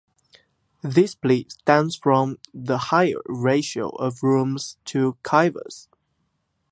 This 0.81 1.13
belief 1.13 1.51
stems 1.51 1.95
from 1.95 2.39
the 2.55 2.79
higher 2.89 3.21
ratio 3.27 3.89
of 3.89 4.23
rooms 4.23 4.77
to 4.85 5.15
kivas. 5.23 5.89